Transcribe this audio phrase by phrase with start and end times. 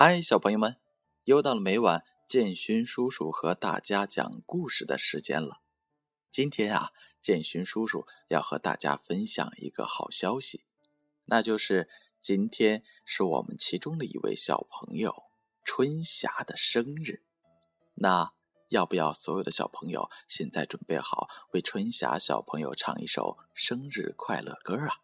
[0.00, 0.76] 嗨，小朋友们，
[1.24, 5.60] 又到了每晚建勋叔叔和大家讲故事的时间了。
[6.30, 10.62] 今天啊，建勋叔叔要和大家分享一个好消息，
[11.24, 11.88] 那就是
[12.20, 15.24] 今天是我们其中的一位小朋友
[15.64, 17.24] 春霞的生日。
[17.94, 18.32] 那
[18.68, 24.94] 要不要所有的小朋友现在准备好，为春霞小朋友唱一首生日快乐歌啊？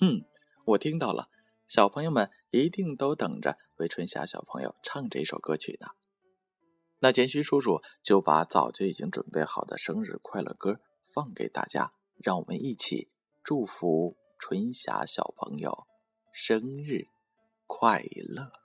[0.00, 0.26] 嗯，
[0.66, 1.30] 我听到了。
[1.72, 5.86] 小朋友们一定都等着为春霞小朋友唱这首歌曲呢。
[6.98, 10.80] 那简须叔叔就把早就已经准备好的生日快乐歌
[11.14, 13.08] 放给大家，让我们一起
[13.42, 15.86] 祝福春霞小朋友
[16.30, 17.06] 生日
[17.66, 18.61] 快乐。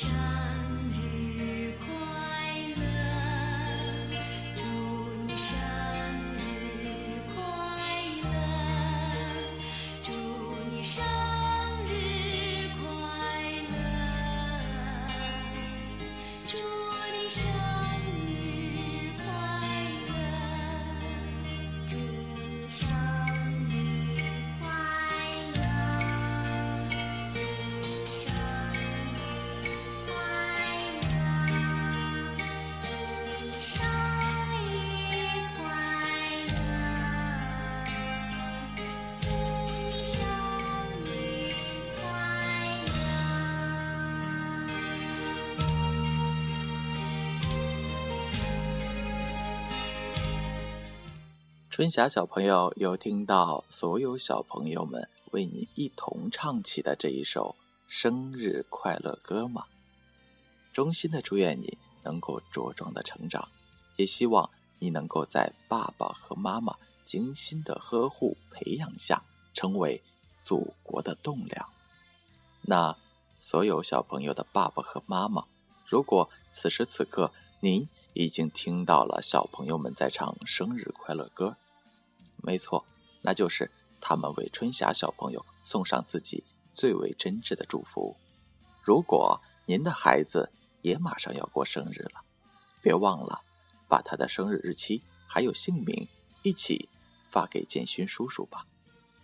[0.00, 0.31] 你
[51.82, 57.56] 春霞小朋友有听到所有小朋友们为你一同唱起的这一首
[57.88, 59.64] 生日快乐歌吗？
[60.72, 63.48] 衷心的祝愿你能够茁壮的成长，
[63.96, 64.48] 也希望
[64.78, 70.00] 你能够在爸爸和妈妈精心的呵护培养下，成为
[70.44, 71.68] 祖国的栋梁。
[72.60, 72.96] 那
[73.40, 75.46] 所有小朋友的爸爸和妈妈，
[75.84, 81.56] 如果此时此刻您已经听到了小朋友们在唱生日快乐歌，
[82.42, 82.84] 没错，
[83.22, 83.70] 那就是
[84.00, 86.44] 他们为春霞小朋友送上自己
[86.74, 88.16] 最为真挚的祝福。
[88.82, 90.50] 如果您的孩子
[90.82, 92.20] 也马上要过生日了，
[92.82, 93.40] 别忘了
[93.88, 96.08] 把他的生日日期还有姓名
[96.42, 96.88] 一起
[97.30, 98.66] 发给建勋叔叔吧。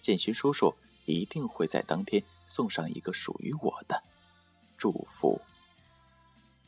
[0.00, 0.74] 建勋叔叔
[1.04, 4.02] 一定会在当天送上一个属于我的
[4.78, 5.40] 祝福。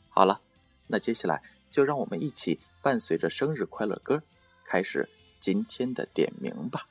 [0.09, 0.39] 好了，
[0.87, 1.41] 那接下来
[1.71, 4.21] 就让我们一起伴随着生日快乐歌，
[4.63, 5.09] 开始
[5.45, 6.87] 今天的点名吧。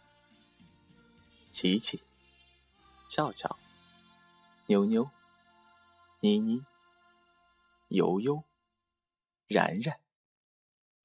[1.50, 2.00] 琪琪、
[3.08, 3.56] 俏俏、
[4.66, 5.10] 妞妞、
[6.20, 6.64] 妮妮、
[7.88, 8.44] 悠悠、
[9.48, 9.98] 然然、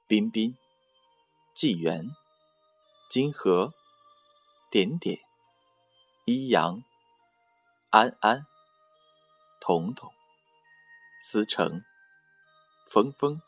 [0.06, 0.56] 彬彬、
[1.56, 2.16] 纪元、
[3.10, 3.74] 金河、
[4.70, 5.18] 点点、
[6.26, 6.84] 一阳、
[7.90, 8.46] 安安、
[9.60, 10.12] 彤彤、
[11.24, 11.84] 思成、
[12.92, 13.42] 峰峰、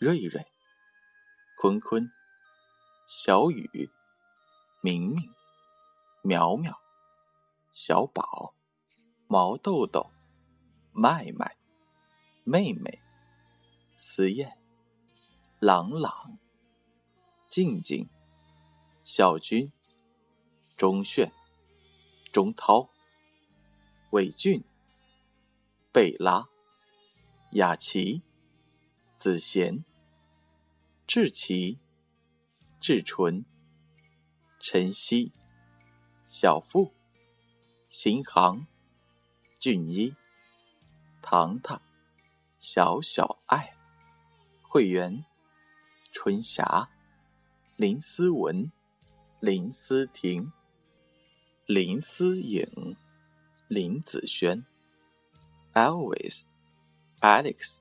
[0.00, 0.44] 瑞瑞、
[1.56, 2.10] 坤坤、
[3.08, 3.88] 小雨、
[4.82, 5.32] 明明、
[6.22, 6.76] 苗苗、
[7.72, 8.52] 小宝、
[9.28, 10.10] 毛豆豆、
[10.90, 11.56] 麦麦、
[12.42, 13.00] 妹妹、
[13.96, 14.58] 思燕、
[15.60, 16.36] 朗朗、
[17.48, 18.10] 静静、
[19.04, 19.70] 小军、
[20.76, 21.30] 钟炫、
[22.32, 22.90] 钟涛、
[24.10, 24.64] 伟俊、
[25.92, 26.48] 贝拉、
[27.52, 28.20] 雅琪、
[29.16, 29.84] 子贤、
[31.06, 31.78] 志奇、
[32.78, 33.44] 志纯、
[34.60, 35.32] 晨曦、
[36.28, 36.92] 小付、
[37.88, 38.66] 行航、
[39.58, 40.14] 俊一、
[41.22, 41.80] 糖糖、
[42.60, 43.72] 小小爱、
[44.62, 45.24] 会员、
[46.12, 46.90] 春霞、
[47.76, 48.70] 林思文、
[49.40, 50.52] 林思婷、
[51.64, 52.96] 林思颖、
[53.68, 54.64] 林子轩、
[55.72, 56.42] Elvis、
[57.20, 57.78] Alex、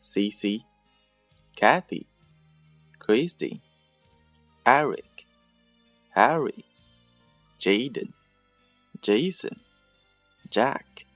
[0.00, 0.64] CC、
[1.54, 2.06] Kathy、
[2.98, 3.60] Christine、
[4.66, 5.24] Eric、
[6.16, 6.64] Harry、
[7.60, 8.12] Jaden、
[9.00, 9.60] Jason、
[10.50, 11.06] Jack、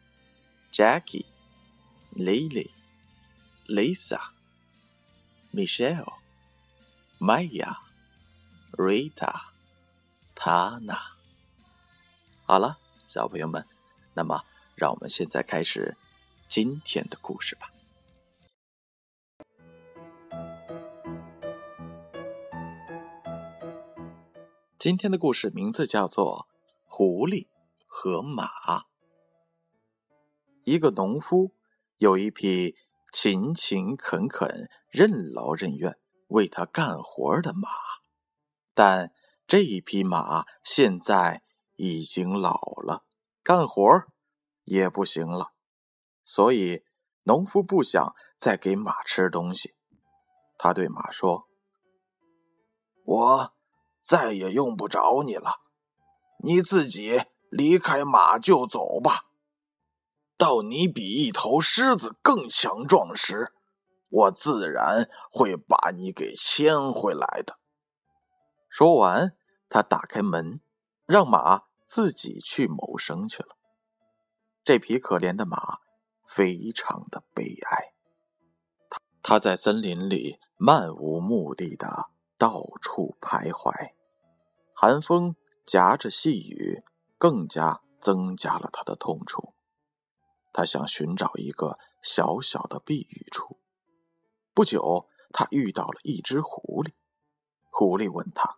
[0.70, 1.26] Jackie、
[2.16, 2.70] Lily、
[3.66, 4.20] Lisa、
[5.52, 6.12] Michelle、
[7.18, 7.74] Maya、
[8.78, 9.32] Rita、
[10.36, 11.00] Tana。
[12.46, 13.66] 好了，小朋友们，
[14.14, 14.44] 那么
[14.76, 15.96] 让我们现在开始
[16.46, 17.72] 今天的故事吧。
[24.80, 26.48] 今天的故事名字叫做
[26.88, 27.48] 《狐狸
[27.86, 28.46] 和马》。
[30.64, 31.54] 一个农夫
[31.98, 32.74] 有一匹
[33.12, 35.98] 勤勤恳恳、任劳任怨
[36.28, 37.68] 为他干活的马，
[38.72, 39.12] 但
[39.46, 41.42] 这一匹马现在
[41.76, 43.04] 已经老了，
[43.42, 43.84] 干活
[44.64, 45.52] 也不行了，
[46.24, 46.84] 所以
[47.24, 49.74] 农夫不想再给马吃东西。
[50.56, 51.46] 他对马说
[53.04, 53.52] ：“我。”
[54.10, 55.60] 再也用不着你了，
[56.42, 59.26] 你自己离开马就走吧。
[60.36, 63.52] 到你比一头狮子更强壮时，
[64.08, 67.60] 我自然会把你给牵回来的。
[68.68, 69.36] 说完，
[69.68, 70.60] 他打开门，
[71.06, 73.56] 让马自己去谋生去了。
[74.64, 75.78] 这匹可怜的马
[76.26, 77.92] 非常的悲哀，
[78.88, 83.92] 他他在森林里漫无目的的到处徘徊。
[84.82, 85.36] 寒风
[85.66, 86.82] 夹着细雨，
[87.18, 89.52] 更加增加了他的痛楚。
[90.54, 93.60] 他想寻找一个小小的避雨处。
[94.54, 96.94] 不久，他遇到了一只狐狸。
[97.68, 98.56] 狐狸问他：“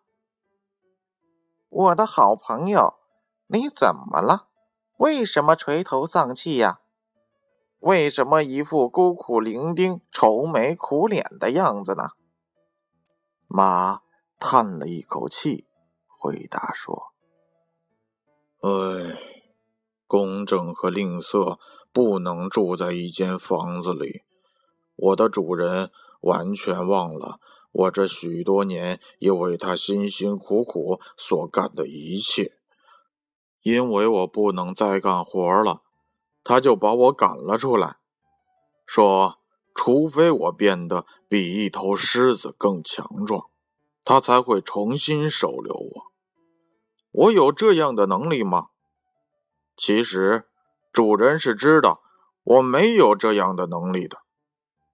[1.68, 3.00] 我的好朋友，
[3.48, 4.46] 你怎么了？
[4.98, 6.82] 为什么垂头丧气呀？
[7.80, 12.10] 为什么一副孤苦伶仃、愁眉苦脸的样子呢？”
[13.50, 14.02] 马
[14.38, 15.66] 叹了一口气。
[16.22, 17.12] 回答说
[18.62, 19.18] ：“哎，
[20.06, 21.58] 公正和吝啬
[21.92, 24.22] 不能住在一间房子里。
[24.94, 25.90] 我的主人
[26.20, 27.40] 完全忘了
[27.72, 32.52] 我这许多年也为他辛辛苦苦所干的一切。
[33.62, 35.82] 因为我不能再干活了，
[36.44, 37.96] 他就把我赶了出来，
[38.86, 39.40] 说：
[39.74, 43.46] 除非我变得比一头狮子更强壮，
[44.04, 46.11] 他才会重新收留我。”
[47.12, 48.68] 我有这样的能力吗？
[49.76, 50.48] 其实，
[50.92, 52.02] 主人是知道
[52.42, 54.18] 我没有这样的能力的，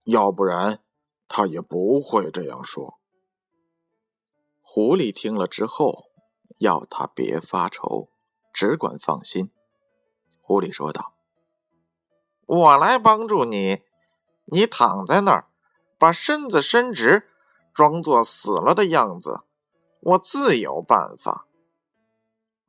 [0.05, 0.81] 要不然
[1.29, 2.99] 他也不会这样说。
[4.61, 6.07] 狐狸听了之后，
[6.59, 8.11] 要他别发愁，
[8.53, 9.51] 只管放心。
[10.41, 11.15] 狐狸说道
[12.47, 13.83] ：“我来帮助你，
[14.47, 15.49] 你躺在那儿，
[15.99, 17.29] 把身子伸直，
[17.73, 19.41] 装作死了的样子，
[20.01, 21.47] 我自有办法。”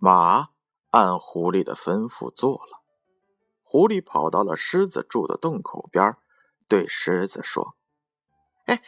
[0.01, 0.51] 马
[0.91, 2.81] 按狐狸的吩咐做了。
[3.61, 6.15] 狐狸跑到了狮子住的洞口边，
[6.69, 7.75] 对狮子说
[8.65, 8.81] ：“哎，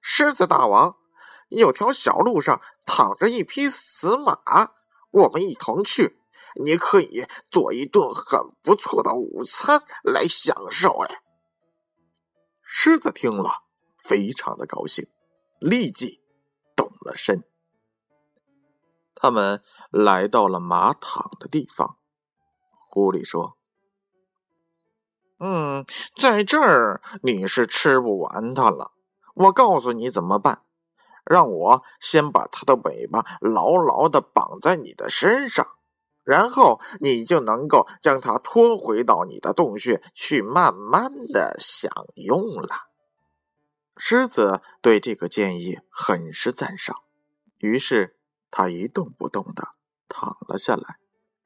[0.00, 0.96] 狮子大王，
[1.50, 4.72] 有条小路上躺着一匹死马，
[5.10, 6.18] 我们一同去，
[6.64, 11.22] 你可以做一顿很不错的午餐来享受。”哎，
[12.62, 13.64] 狮子听了，
[13.98, 15.06] 非常的高兴，
[15.60, 16.22] 立即
[16.74, 17.44] 动了身。
[19.14, 19.62] 他们。
[19.90, 21.96] 来到了马躺的地方，
[22.88, 23.56] 狐狸说
[25.40, 25.86] ：“嗯，
[26.20, 28.92] 在这儿你是吃不完它了。
[29.34, 30.62] 我告诉你怎么办，
[31.24, 35.66] 让我先把它的尾巴牢牢的绑在你的身上，
[36.24, 42.88] 然后你就能够将它拖回到你的洞穴去，慢慢的享用了。”
[43.96, 46.96] 狮子对这个建议很是赞赏，
[47.58, 48.16] 于是
[48.50, 49.77] 他一动不动的。
[50.08, 50.98] 躺了下来，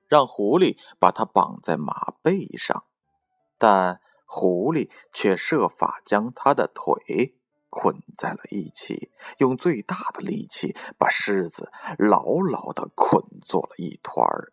[0.08, 2.84] 让狐狸把它绑在马背上，
[3.58, 7.34] 但狐狸却设法将他的腿
[7.68, 14.52] 捆在了一起，用最大的力气把狮子牢牢的捆作了一团儿。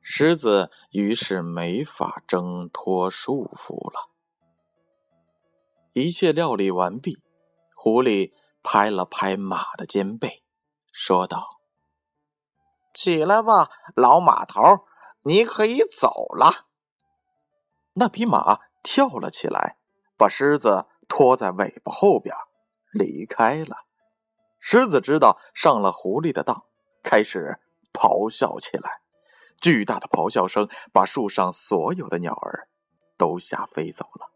[0.00, 4.10] 狮子于是没法挣脱束缚了。
[5.94, 7.22] 一切料理完毕，
[7.74, 8.32] 狐狸
[8.62, 10.42] 拍了拍马的肩背，
[10.92, 11.63] 说道。
[12.94, 14.62] 起来吧，老马头，
[15.24, 16.66] 你可以走了。
[17.94, 19.76] 那匹马跳了起来，
[20.16, 22.34] 把狮子拖在尾巴后边
[22.92, 23.84] 离开了。
[24.58, 26.64] 狮子知道上了狐狸的当，
[27.02, 27.58] 开始
[27.92, 29.02] 咆哮起来。
[29.60, 32.68] 巨大的咆哮声把树上所有的鸟儿
[33.16, 34.30] 都吓飞走了。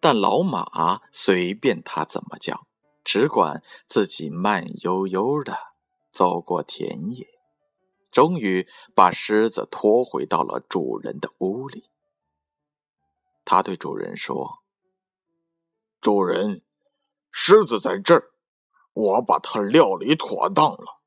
[0.00, 2.66] 但老马随便它怎么叫，
[3.02, 5.56] 只管自己慢悠悠的
[6.12, 7.33] 走过田野。
[8.14, 11.90] 终于把狮子拖回到了主人的屋里。
[13.44, 14.62] 他对主人说
[16.00, 16.62] ：“主人，
[17.32, 18.30] 狮子在这儿，
[18.92, 21.00] 我把它料理妥当了。”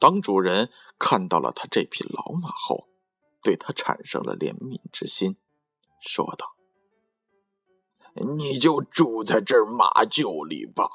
[0.00, 0.68] 当主人
[0.98, 2.88] 看到了他这匹老马后，
[3.40, 5.36] 对他产生了怜悯之心，
[6.00, 6.56] 说道
[8.36, 10.90] ：“你就住在这马厩里吧，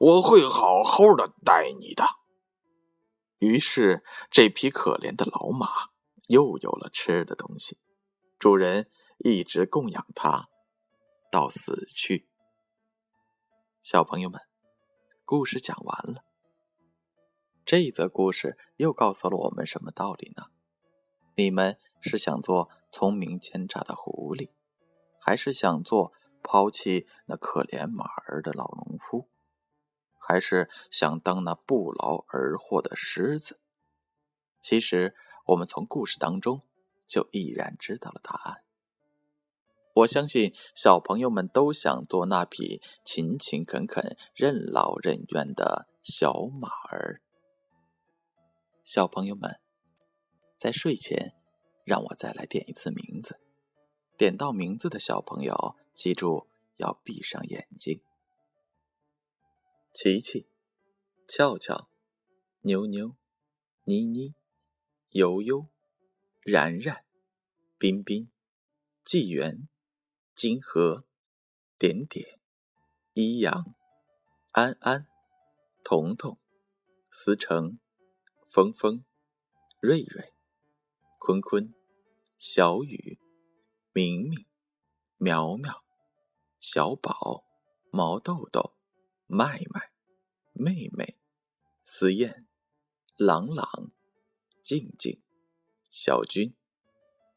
[0.00, 2.06] 我会好好的待你的。”
[3.38, 5.68] 于是这匹可怜的老马
[6.28, 7.78] 又有了吃的东西，
[8.38, 10.48] 主人一直供养它
[11.30, 12.28] 到死去。
[13.82, 14.40] 小朋友们，
[15.24, 16.24] 故事讲完了。
[17.64, 20.44] 这则故事又告诉了我们什么道理呢？
[21.34, 24.50] 你们是想做聪明奸诈的狐狸，
[25.20, 26.12] 还是想做
[26.42, 29.28] 抛弃那可怜马儿的老农夫，
[30.28, 33.60] 还是想当那不劳而获的狮子？
[34.58, 35.14] 其实，
[35.46, 36.62] 我们从故事当中
[37.06, 38.64] 就已然知道了答案。
[39.94, 47.22] 我相信小朋友们都想做那匹勤勤恳恳、任劳任怨的小马儿。
[48.84, 49.60] 小朋友们，
[50.58, 51.34] 在睡前，
[51.84, 53.38] 让我再来点一次名字。
[54.18, 58.00] 点到名字的小朋友，记住要闭上眼睛。
[59.98, 60.46] 琪琪、
[61.26, 61.88] 俏俏、
[62.60, 63.16] 妞妞、
[63.84, 64.34] 妮妮、
[65.12, 65.68] 悠悠、
[66.42, 67.02] 然然、
[67.78, 68.28] 彬彬、
[69.02, 69.68] 纪元。
[70.36, 71.06] 金河、
[71.78, 72.38] 点点、
[73.14, 73.74] 一阳、
[74.52, 75.06] 安安、
[75.82, 76.38] 彤彤、
[77.10, 77.78] 思成、
[78.50, 79.02] 峰峰、
[79.80, 80.34] 瑞瑞、
[81.18, 81.72] 坤坤、
[82.36, 83.18] 小雨、
[83.94, 84.44] 明明、
[85.16, 85.82] 苗苗、
[86.60, 87.42] 小宝、
[87.90, 88.75] 毛豆豆、
[89.26, 89.90] 麦麦、
[90.52, 91.18] 妹妹、
[91.84, 92.46] 思燕、
[93.16, 93.90] 朗朗、
[94.62, 95.20] 静静、
[95.90, 96.54] 小军、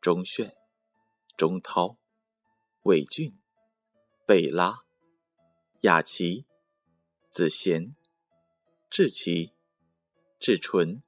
[0.01, 0.55] 钟炫、
[1.37, 1.99] 钟涛。
[2.83, 3.37] 伟俊、
[4.25, 4.85] 贝拉、
[5.81, 6.45] 雅琪、
[7.29, 7.93] 子贤、
[8.89, 9.53] 志奇、
[10.39, 11.03] 志纯、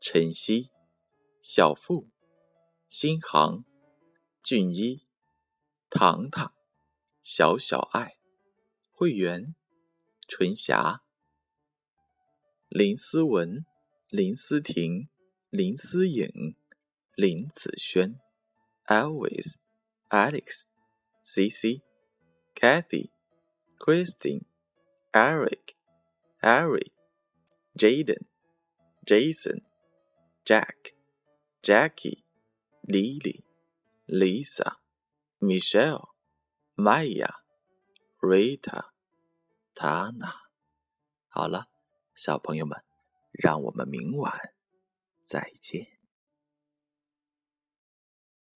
[0.00, 0.70] 晨曦、
[1.42, 2.08] 小付、
[2.88, 3.64] 新航、
[4.42, 5.06] 俊一、
[5.90, 6.54] 糖糖、
[7.22, 8.16] 小小爱、
[8.90, 9.54] 会员、
[10.28, 11.02] 春霞、
[12.68, 13.66] 林思文、
[14.10, 15.08] 林思婷、
[15.50, 16.54] 林思颖、
[17.16, 18.20] 林子轩、
[18.86, 19.56] Elvis、
[20.10, 20.68] Alex。
[21.30, 21.82] C.C、
[22.54, 23.10] Kathy
[23.78, 24.46] Christine,
[25.12, 25.76] Eric,
[26.42, 26.90] Harry,
[27.76, 28.24] Jaden,
[29.04, 29.60] Jason,
[30.46, 30.94] Jack,
[31.62, 32.24] Jackie,
[32.88, 33.44] Lily,
[34.08, 34.76] Lisa,
[35.42, 36.08] Michelle,
[36.78, 37.34] Maya,
[38.22, 38.84] Rita,
[39.78, 40.26] 他呢。
[41.28, 41.68] 好了，
[42.12, 42.82] 小朋友们，
[43.30, 44.52] 让我们明晚
[45.22, 45.97] 再见。